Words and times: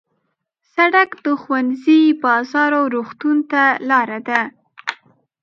سړک 0.73 1.09
د 1.25 1.27
ښوونځي، 1.41 2.01
بازار 2.23 2.71
او 2.79 2.85
روغتون 2.95 3.37
ته 3.51 3.63
لاره 3.89 4.19
ده. 4.27 4.41